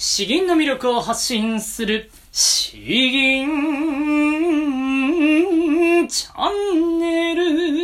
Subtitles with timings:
[0.00, 3.48] 詩吟の魅力を発信する詩吟
[6.08, 7.77] チャンネル。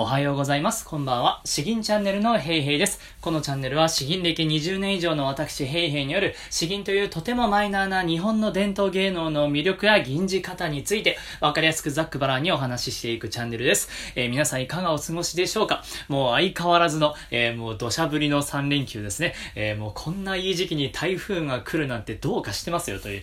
[0.00, 0.86] おはようございます。
[0.86, 1.42] こんばんは。
[1.44, 3.00] 詩吟チャンネルのヘイヘイです。
[3.20, 13.90] このチャンネルは詩吟歴20年以上の私ヘイヘイによる詩吟というとてもマイナーな日本の伝統芸能の魅力や吟じ方についてわかりやすくざっくばらんにお話ししていくチャンネルです。
[14.14, 15.84] えー、皆さんいかがお過ごしでしょうか？
[16.08, 19.34] もう相変わらずの、えー、もう土砂降りの3連休ですね。
[19.54, 23.22] えー、もうこんないい時期に台風が来るなんてどうかしてますよという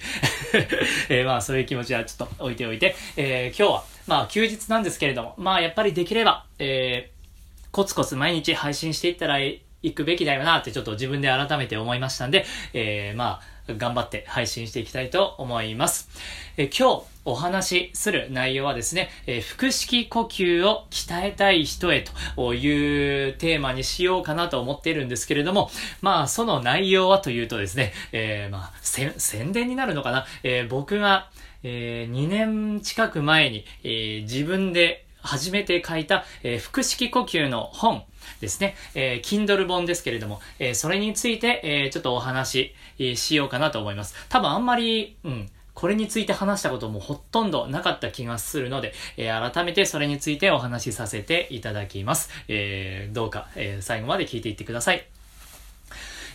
[1.09, 9.61] えまあそういう気持ちはちょっと置いておいて、え今日はまあ休日なんですけれども、まあやっぱりできれば、えー、コツコツ毎日配信していったらい
[9.93, 16.09] くべきだよなってちょっと自分で改めて思いましたんで、えー、まあ、頑張って配信していきたいと思います。
[16.55, 22.03] え今日お話しする内容はですね、え腹式呼吸を鍛えたい人へ
[22.35, 25.69] というテーマにしようかなと思っているんですけれども、
[26.01, 31.29] まあ、その内容はというとですね、えー、まあ、宣伝になるのかな、えー、僕が、
[31.69, 38.03] えー、2年近く前に、えー、自分で初めて書いた、え、腹式呼吸の本
[38.39, 44.15] ですね、えー、Kindle 本ですけれども、え、それについて、え、ちょっとお話ししようかなと思います。
[44.29, 52.29] 多分あんまり、うん、これについて話したこともほとんどなかった気がするので、えー、改めてそれについてお話しさせていただきます。
[52.47, 55.05] えー、どうか、えー、最後まで聞いていってください。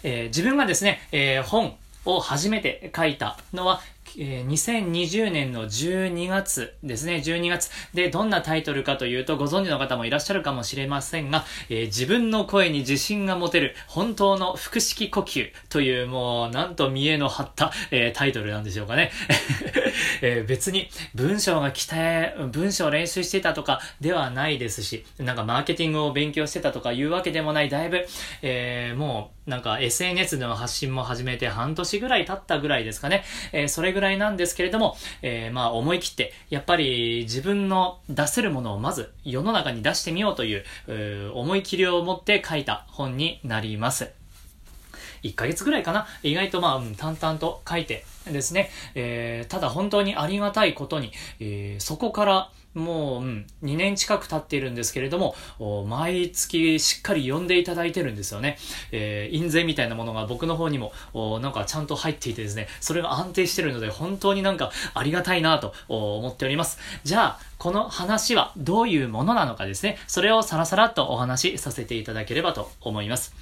[0.03, 3.81] え、自分がですね、え、本を初めて書いたのは、
[4.19, 7.71] え、2020年の12月ですね、12月。
[7.95, 19.11] で、どんなタイトルかというと、ご存知の方もいらっしゃるかもしれませんが、えー、自分の声に自信が持てる、本当の腹式呼吸という、もう、なんと見栄の張った、えー、タイトルなんでしょうかね。
[20.21, 28.07] え別に、文章が鍛え、文章を練習してたとかではないですし、なんかマーケティングを勉強してたとかいうわけでもない、だいぶ、
[28.43, 33.25] えもう、なんか SNS での発信も始めて半年ぐらい経ったぐらいですかね。
[33.53, 44.11] えそれぐらいらいなんですけれども、えー、まあ思い切って、やっぱり自分の出せるものをまず世の中に出してみようという、う思い切りを持って書いた本になります。
[45.23, 46.07] 1ヶ月ぐらいかな？
[46.23, 55.35] 意外とまあ、うん、淡々と書いてですね、えー、ただ本当にありがたいことに、えー、そこからもう、うん、2年近く経っているんですけれども、
[55.87, 58.57] 毎月しっかり読んでいただいてるんですよね。
[58.91, 60.93] えー、印税みたいなものが僕の方にも、
[61.41, 66.79] なんかちゃんと入っていてですね、それが安定してるので、本当になんかありがたいなと思っております。
[67.05, 73.35] じゃあ、この話はどういうものなのかですね、それをさらさらっとお話しさせていただければと思います。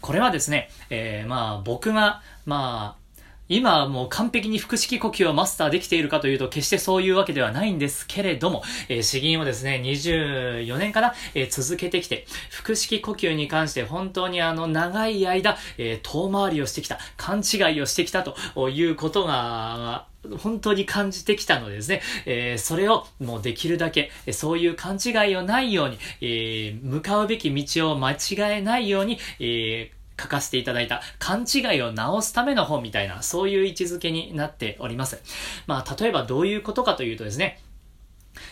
[0.00, 3.05] これはですね、えー、まあ僕が、まあ、
[3.48, 20.06] 今はもう完璧に腹式呼吸をマスターできているかというと決してそういうわけではないんですけれども、えー、詩吟をですね、24年から、えー、続けてきて、腹式呼吸に関して本当にあの長い間、えー、遠回りをしてきた、勘違いをしてきたということが、
[20.38, 28.16] 本当に感じてきたのでですね、えー、それをもうできるだけ、そういう勘違いをないように、えー、向かうべき道を間違
[28.58, 31.02] えないように、えー書かせていただいた。
[31.18, 35.20] 勘違いを直すための本みたいな、そういう位置づけになっております。
[35.66, 37.60] まあ、例えばどういうことかというとですね、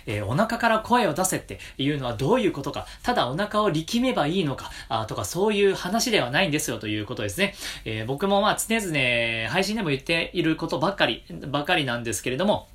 [0.07, 7.55] えー、お腹から声を出せっていうのはどういうことか、ただお腹を力めばいいのか、あとかそういう話ではないんですよということですね。
[7.85, 12.69] えー、僕もまあ常々配信でも言っていることばっかり、ばかりなんですけれども、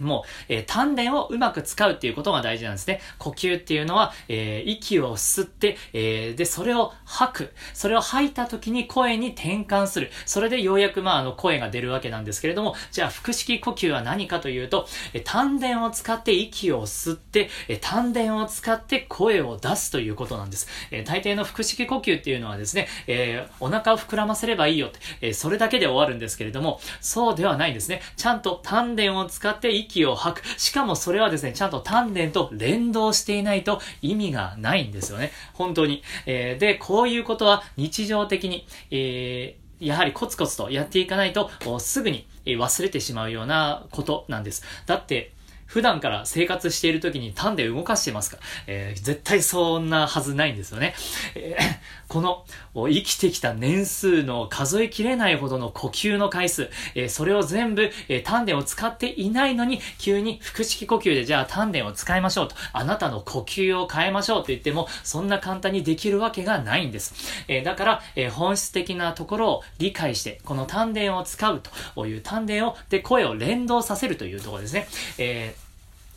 [0.00, 3.00] もう、えー、丹田をうまく使うっていうことが大事なんですね。
[3.18, 7.52] 呼吸っていうのは、えー、息を吸って、えー、で、それを吐く。
[7.74, 10.10] それを吐いた時に声に転換する。
[10.26, 20.68] それでようやく、まあ、あの、声が出るわけなんですけれども、じゃあ、腹式呼吸は何かというと、えー、丹田を使って息を吸って、えー、丹田を使って声を出すということなんです。
[20.90, 28.02] えー、大抵の腹式呼吸っていうのはですね、えー、お腹を膨らませればいいよって、えー、それだけで終わるんですけれども、そうではないんですね。
[28.16, 30.60] ちゃんと丹田を使って息を吐く。
[30.60, 35.32] しかもそれはですね、ちゃんと丹田と連動していないと意味がないんですよね。
[35.54, 36.02] 本当に。
[36.26, 44.62] えー、で、こういうことは日常的に、えー、やはりコツコツとやっていかないと、すぐに忘れてしまうようなことなんです。
[44.86, 45.32] だって、
[45.72, 48.36] 普段から生活している時に単で動かしてますか、
[48.66, 50.94] えー、絶対そんなはずないんですよね。
[51.34, 52.44] えー、この
[52.74, 67.14] 生きてきた年数の数えきれないほどの呼吸の回数、えー、それを全部、えー、丹田を使っていないのに、急に腹式呼吸でじゃあ丹田を使いましょうと、あなたの呼吸を変えましょうと言っても、そんな簡単にできるわけがないんです。
[67.48, 71.62] えー、だから、え本質的なところを理解して、この丹田を使う
[71.94, 74.86] という丹田を、で、声を連動させるというところですね。
[75.16, 75.71] えー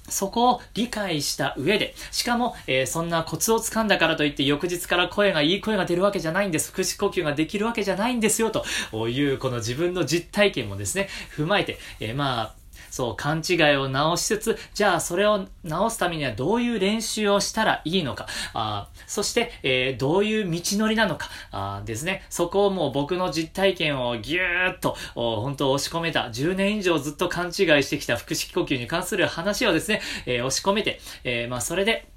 [0.10, 6.72] そこを理解した上で、しかも、えー、そんなコツをつかんだからといって翌日から声がいい声が出るわけじゃないんです。
[6.72, 8.66] 腹式呼吸ができるわけじゃないんですよ、と
[9.08, 12.65] いうこの自分の実体験もですね、踏まえて、えー、まあ、
[12.96, 22.24] そう、勘違いを直しつつ、じゃあそれを直すためにはどういう練習をしたらいいのか、あそして、えー、どういう道のりなのか、あですね。
[22.30, 27.54] そこをもう僕の実体験をぎゅーっと、本当押し込めた、10年以上ずっと勘違い
[27.84, 32.08] してきた腹式呼吸に関する話をですね、えー、押し込めて、えー、まあそれで、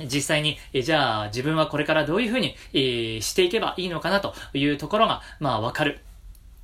[0.00, 6.00] 実際に、えじゃあ自分はこれからどういうふうに、えー、していけばいいのかなというところが、まあわかる。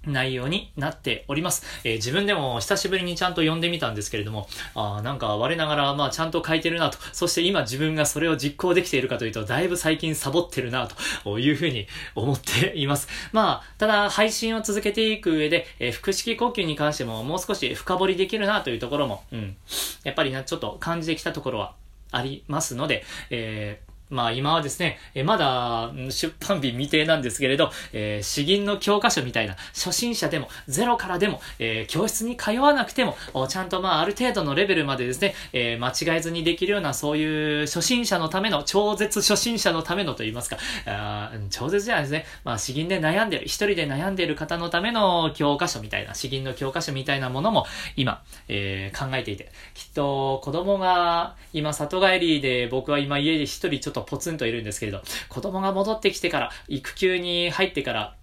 [0.06, 1.64] 内容になっております。
[1.85, 10.88] えー、自分でも久しぶりにちゃんと読んでみたんですけれども、あなんか我ながら、まあちゃんと書いてるなと、そして今自分がそれを実行できているかというと、だいぶ最近サボってるな
[11.25, 13.08] というふうに思っています。
[13.32, 19.56] まあ、ただ配信を続けていく上で、えー、腹式呼吸に関してももう少し深掘りできるなというところも、うん、
[20.05, 21.75] やっぱりな、ちょっと感じてきたところは
[22.12, 33.17] ありますので、えーまあ今はですね、えまだ出版日未定なんですけれど、えー、詩吟の教科書みたいな初心者でもゼロからでも、えー、教室に通わなくても、
[33.49, 42.26] ちゃんとまあある程度のレベルまでですね、えー、間違えずにできるようなそういう初心者のための、超絶初心者のためのと言いますか、あ超絶じゃないですね。
[42.44, 47.67] まあ詩吟で悩んでる、一人で悩んでる方のための教科書みたいな、詩吟の教科書みたいなものも
[47.97, 58.14] 今、え、考えていて、きっと子供が今里帰りで僕は今家で一人ちょっととポツンといるんですけれど、 子供が戻ってきてから、育休に入ってから、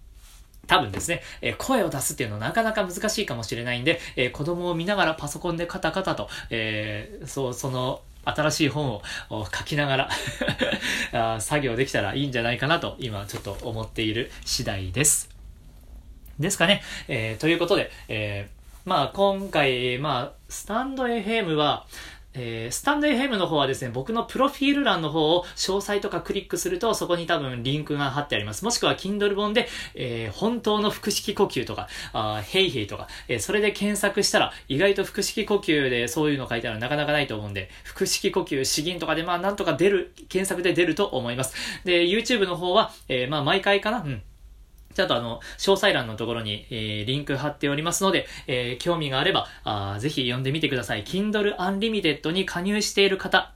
[0.66, 10.08] 多分ですね、えー、声を出すっていうのはなかなか難しいかもしれないんで、えー、子供を見ながらパソコンでカタカタと、えー、そう、その、新しい本を書きなが
[11.12, 15.28] ら 作業できたらいいんじゃないかなと今ちょっと思っている次第です。
[16.38, 16.82] ですかね。
[17.06, 21.86] えー、ということで、えー、まあ今回、まあ、スタンド FM は、
[22.34, 28.64] えー、スタンド FM の方はですね、僕のプロフィール欄の方を詳細とかクリックすると、そこに多分リンクが貼ってあります。
[28.64, 41.54] もしくは Kindle 本で、えー、本当の腹式呼吸とか、あヘイヘイとか、えー、それで検索したら、意外と腹式呼吸でそういうの書いてあるのなかなかないと思うんで、腹式呼吸、詩吟とかで、まあなんとか出る、検索で出ると思います。
[41.84, 43.98] で、YouTube の方は、え、まあ毎回かな？
[43.98, 44.22] うん。
[44.94, 51.04] ちゃんとあの、詳細欄のところに、えー、リンク貼っておりますので、えー、興味があれば、あぜひ読んでみてください。
[51.04, 53.52] Kindle Unlimited に加入している方、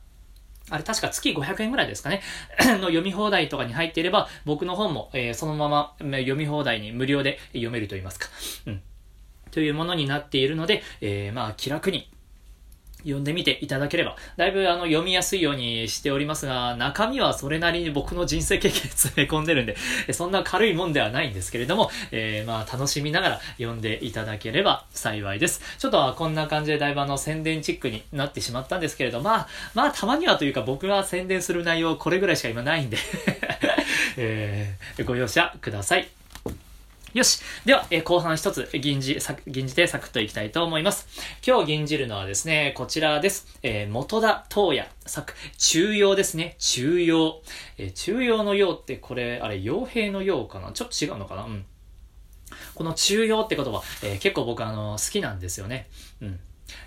[0.70, 2.20] あれ確か月500円ぐらいですかね
[2.60, 8.28] の読み放題とかに入っていれば、僕の本も、えー、そのまま読み放題に無料で読めると言いますか。
[8.66, 8.82] うん。
[9.50, 12.10] というものになっているので、えー、まあ気楽に
[13.08, 19.76] 読んでみていただければ、だいぶあの読みやすいようにしておりますが、中身はそれなりに僕の人生経験詰め込んでるんで、
[20.12, 25.60] そんな軽いもんではないんですけれども、えー、まあ楽しみながら読んでいただければ幸いです。
[25.78, 32.98] ちょっとこんな感じでだいぶあの宣伝チックになってしまったんですけれど、まあ、まあたまにはというか僕が宣伝する内容これぐらいしか今ないんで
[34.16, 36.17] えー、ご容赦ください。
[37.18, 37.40] よし。
[37.64, 39.18] では、えー、後半一つ、銀じ、
[39.48, 41.08] 銀じてサクッといきたいと思います。
[41.44, 43.58] 今日銀じるのはですね、こちらです。
[43.64, 46.54] えー、元田東也作、中庸ですね。
[46.60, 47.42] 中庸。
[47.76, 50.70] えー、中庸の庸ってこれ、あれ、傭兵の庸かな？
[50.70, 51.42] ちょっと違うのかな？
[51.42, 51.66] うん。
[52.76, 55.88] この中庸って言葉、えー、結構僕あの、好きなんですよね。
[56.22, 56.38] うん。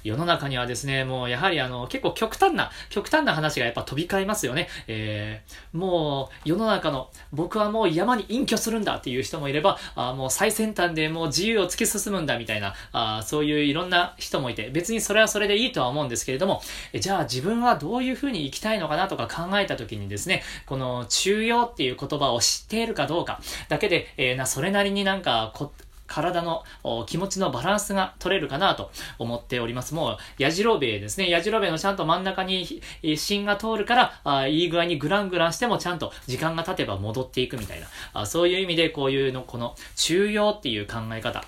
[0.04, 4.68] 世の中にはですね、もうやはりあの、結構極端な、極端な話がやっぱ飛び交いますよね。
[4.88, 16.62] えー、もう世の中の、僕はもう山に隠居するんだっていう人もいれば、あもう最先端でもう自由を突き進むんだみたいな、あそういういろんな人もいて、別にそれはそれでいいとは思うんですけれども、
[16.94, 25.72] えじゃあ自分はどういうふうに生きたいのかなとか考えた時にですね、この中庸っていう言葉を知っているかどうかだけで、えー、な、それなりになんかこ、
[26.12, 26.66] 体の
[27.08, 29.94] 気持ちのバランスが取れるかなと思っております。
[29.94, 31.30] もう、やじろべですね。
[31.30, 32.82] やじろべのちゃんと真ん中に
[33.16, 37.88] 芯が通るから、あいい具合にグラングランしてもちゃんと時間が経てば戻っていくみたいな。
[38.14, 41.46] あそういう意味でこういうの、この中庸っていう考え方。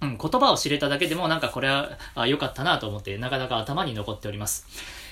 [0.00, 4.66] うん、言葉を知れただけでもなんかこれは良かったなと思ってなかなか頭に残っております。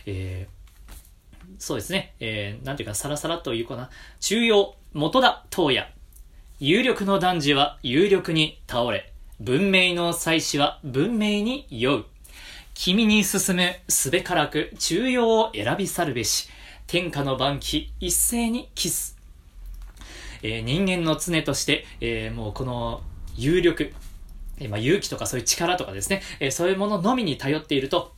[0.06, 2.14] えー、そうですね。
[2.20, 3.90] えー、なんていうか、さらさらというかな。
[4.20, 5.95] 中庸、元田東也。
[6.58, 12.06] 有力の男児は有力に倒れ、文明の祭司は文明に酔う。
[12.72, 16.48] 君に進むすべからく中庸を選び去るべし。
[16.86, 19.18] 天下の晩期一斉にキス。
[20.42, 23.02] えー、人間の常として、えー、もうこの
[23.36, 23.92] 有力、
[24.58, 28.14] えー、まあ、勇気とかそういう力とかですね、えそういうもののみに頼っていると、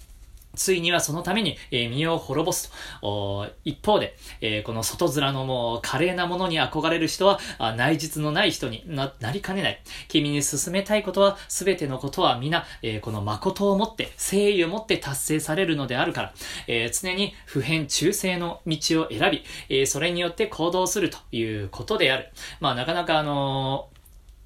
[0.58, 3.46] ついにはそのために、えー、身を滅ぼすと。
[3.64, 9.80] 一方で、えー、この外面のもう華麗なものに憧れる人は、あ内実のない人になりかねない。
[10.08, 16.34] 君に進めたいことは、すべてのことは皆、えー、この誠をもって、誠意をもって達成されるのであるから、
[16.66, 22.30] えー、常に普遍中性の道を選び、えー、それによって行動するということである。
[22.60, 23.88] まあ、なかなかあの、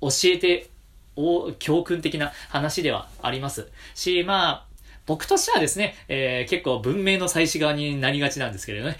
[0.00, 0.68] 教えて、
[1.58, 4.71] 教訓的な話ではありますし、まあ、
[5.06, 8.96] 僕としてはですね、えー、結構文明の祭祀側になりがちなんですけれどね。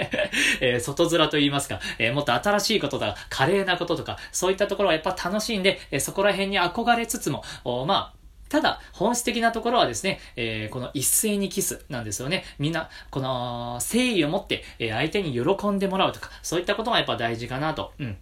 [0.60, 7.42] えー、外面と言いますか、えー、もっと新しいこととか、華麗なこととか、そういったところはやっぱ楽しんで、えそこら辺に憧れつつも、
[7.86, 8.16] まあ、
[8.48, 12.44] ただ、本質的なところはですね、えー、この一斉にキスなんですよね。
[12.58, 17.92] みんな、この、誠意を持って、え、相手に喜んでもらうとか、そういったことがやっぱ大事かなと。
[17.98, 18.16] うん。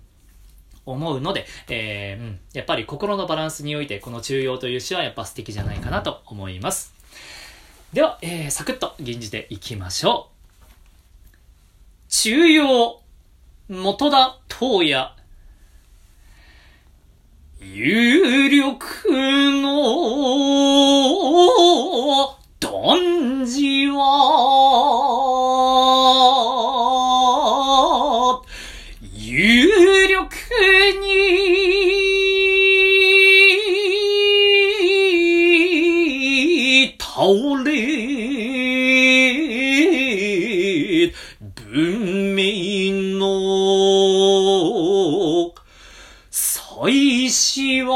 [0.86, 6.94] 思うので、えー、うん、やっぱり心のバランスにおいて、この中庸という詩はやっぱ素敵じゃないかなと思います。
[7.94, 12.10] では、えー、サクッと吟じていきましょう。
[12.10, 13.00] 中央、
[13.68, 15.14] 元田東也、
[17.60, 18.82] 有力
[19.62, 19.70] の
[46.44, 47.94] 祭祀は、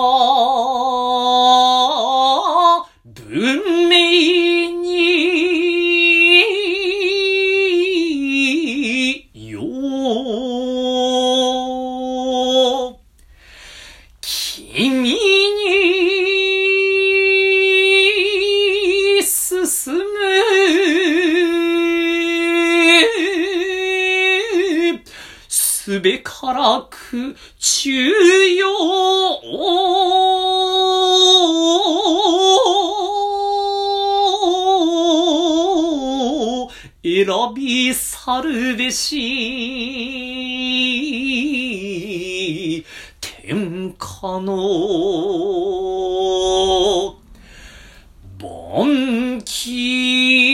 [25.89, 28.69] すべからく、中庸
[37.03, 39.89] 選び去るべし。
[43.19, 44.53] 天下の
[48.37, 50.48] 盆記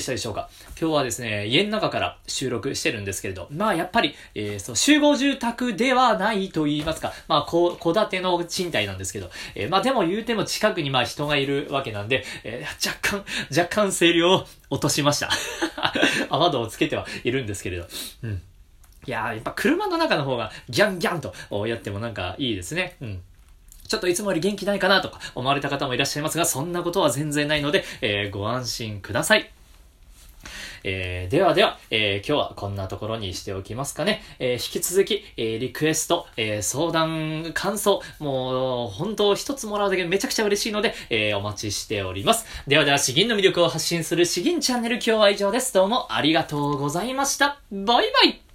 [0.00, 0.48] でしたでしょうか？
[0.80, 13.24] 今日はですね、家の中から収録してるんですけれど、まあやっぱり、えー、そう、集合住宅ではないと言いますか、まあ、こ、戸建ての賃貸なんですけど、えー、まあでも言うても近くにまあ人がいるわけなんで、えー、若干、
[13.56, 15.30] 若干声量を落としました。
[16.30, 17.86] 雨戸をつけてはいるんですけれど、
[18.22, 18.42] うん。
[19.06, 21.34] いやー、やっぱ車の中の方がギャンギャンと
[21.66, 22.96] やってもなんかいいですね。
[23.00, 23.20] うん。
[23.88, 29.50] ちょっといつもより元気ないかなとか思われた方もいらっしゃいますが、そんなことは全然ないので、えー、ご安心ください。
[30.84, 34.22] えー、ではでは、えー、今日はこんなところにしておきますかね。
[34.38, 42.46] えー、引き続き、えリクエスト、え相談、感想、もう、本当一つもらうだけめちゃくちゃ嬉しいので、えお待ちしております。
[42.66, 45.72] ではでは、詩吟の魅力を発信する詩吟チャンネル今日は以上です。
[45.72, 47.60] どうもありがとうございました。
[47.70, 48.49] バイバイ